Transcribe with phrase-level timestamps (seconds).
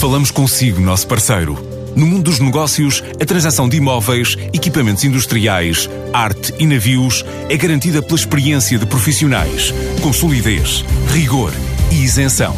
[0.00, 1.58] falamos consigo, nosso parceiro.
[1.94, 8.00] No mundo dos negócios, a transação de imóveis, equipamentos industriais, arte e navios é garantida
[8.00, 11.52] pela experiência de profissionais, com solidez, rigor
[11.92, 12.56] e isenção.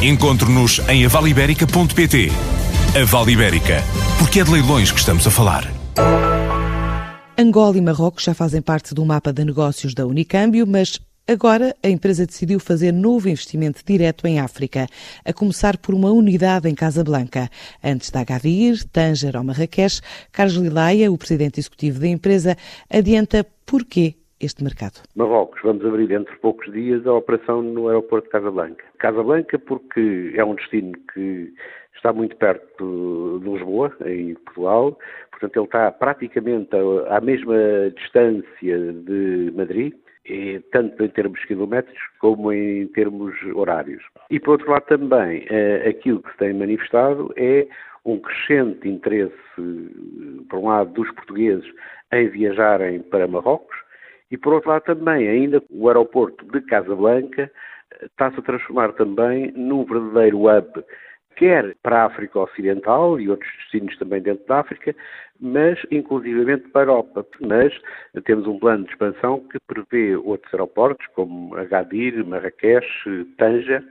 [0.00, 2.30] Encontre-nos em avaliberica.pt.
[2.94, 3.82] A Vale Ibérica,
[4.20, 5.66] porque é de leilões que estamos a falar.
[7.36, 11.88] Angola e Marrocos já fazem parte do mapa de negócios da Unicâmbio, mas Agora, a
[11.88, 14.86] empresa decidiu fazer novo investimento direto em África,
[15.24, 17.48] a começar por uma unidade em Casablanca.
[17.82, 20.00] Antes da Agadir, Tanger ou Marrakech,
[20.32, 22.56] Carlos Lilaia, o presidente executivo da empresa,
[22.90, 25.00] adianta porquê este mercado.
[25.14, 28.84] Marrocos, vamos abrir dentro de poucos dias a operação no aeroporto de Casablanca.
[28.98, 31.54] Casablanca porque é um destino que
[31.94, 34.98] está muito perto de Lisboa, em Portugal,
[35.30, 36.70] portanto ele está praticamente
[37.08, 37.54] à mesma
[37.96, 39.94] distância de Madrid,
[40.70, 44.02] tanto em termos quilométricos como em termos horários.
[44.30, 47.66] E, por outro lado, também, eh, aquilo que se tem manifestado é
[48.04, 49.34] um crescente interesse,
[50.48, 51.68] por um lado, dos portugueses
[52.12, 53.76] em viajarem para Marrocos
[54.30, 57.50] e, por outro lado, também, ainda o aeroporto de Casablanca
[57.92, 60.84] eh, está-se a transformar também num verdadeiro hub
[61.36, 64.94] quer para a África Ocidental e outros destinos também dentro da África,
[65.40, 67.26] mas inclusivamente para a Europa.
[67.40, 67.72] Mas
[68.24, 72.86] temos um plano de expansão que prevê outros aeroportos, como Agadir, Marrakech,
[73.36, 73.84] Tanja,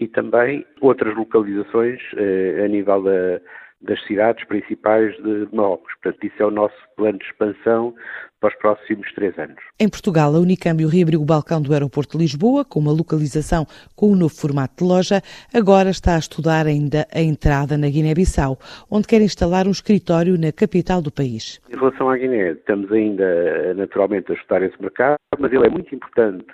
[0.00, 3.40] e também outras localizações eh, a nível da,
[3.82, 5.92] das cidades principais de Marrocos.
[6.02, 7.94] Portanto, isso é o nosso plano de expansão
[8.40, 9.58] para os próximos três anos.
[9.78, 14.06] Em Portugal, a Unicâmbio reabriu o balcão do aeroporto de Lisboa com uma localização com
[14.06, 15.22] o um novo formato de loja.
[15.54, 18.58] Agora está a estudar ainda a entrada na Guiné-Bissau,
[18.90, 21.60] onde quer instalar um escritório na capital do país.
[21.70, 25.94] Em relação à Guiné, estamos ainda naturalmente a estudar esse mercado, mas ele é muito
[25.94, 26.46] importante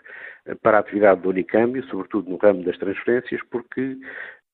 [0.62, 3.96] para a atividade do Unicâmbio, sobretudo no ramo das transferências, porque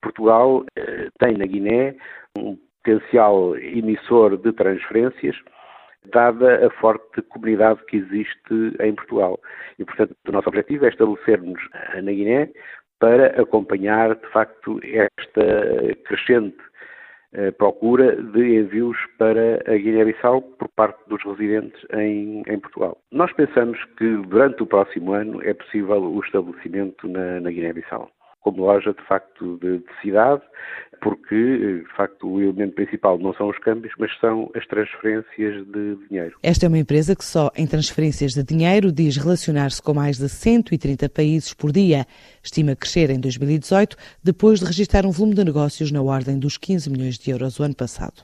[0.03, 1.97] Portugal eh, tem na Guiné
[2.37, 5.37] um potencial emissor de transferências,
[6.13, 9.41] dada a forte comunidade que existe em Portugal.
[9.79, 11.61] E, portanto, o nosso objetivo é estabelecer-nos
[11.95, 12.51] na Guiné
[13.01, 16.59] para acompanhar, de facto, esta crescente
[17.33, 22.99] eh, procura de envios para a Guiné-Bissau por parte dos residentes em, em, Portugal.
[23.11, 28.11] Nós pensamos que durante o próximo ano é possível o estabelecimento na, na Guiné-Bissau
[28.45, 30.43] como loja de facto de, de, cidade,
[31.01, 31.35] porque
[31.83, 36.37] de facto o elemento principal não são os câmbios, mas são as transferências de dinheiro.
[36.43, 40.29] Esta é uma empresa que só em transferências de dinheiro diz relacionar-se com mais de
[40.29, 42.07] 130 países por dia.
[42.43, 46.91] Estima crescer em 2018, depois de registrar um volume de negócios na ordem dos 15
[46.91, 48.23] milhões de euros o ano passado.